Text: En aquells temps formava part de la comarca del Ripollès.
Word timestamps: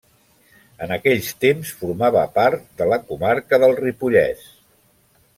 En 0.85 0.93
aquells 0.95 1.27
temps 1.43 1.73
formava 1.81 2.23
part 2.37 2.65
de 2.81 2.87
la 2.93 2.99
comarca 3.11 3.59
del 3.65 3.77
Ripollès. 3.83 4.49